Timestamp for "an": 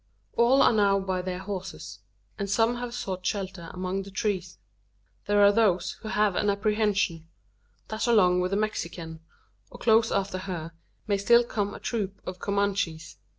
6.35-6.49